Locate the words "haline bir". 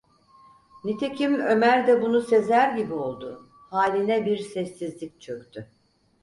3.69-4.37